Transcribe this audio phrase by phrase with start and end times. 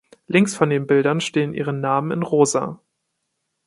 [0.25, 2.79] Links von den Bildern stehen ihre Namen in Rosa.